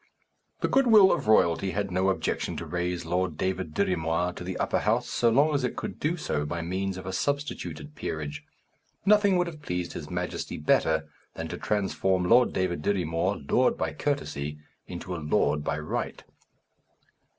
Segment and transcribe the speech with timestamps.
[0.61, 4.57] The goodwill of royalty had no objection to raise Lord David Dirry Moir to the
[4.57, 8.43] Upper House so long as it could do so by means of a substituted peerage.
[9.05, 13.77] Nothing would have pleased his majesty better than to transform Lord David Dirry Moir, lord
[13.77, 16.23] by courtesy, into a lord by right.